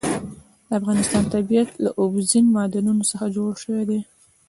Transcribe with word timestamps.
د 0.67 0.69
افغانستان 0.79 1.23
طبیعت 1.35 1.69
له 1.83 1.89
اوبزین 2.01 2.45
معدنونه 2.55 3.03
څخه 3.11 3.25
جوړ 3.37 3.51
شوی 3.63 3.83
دی. 3.89 3.99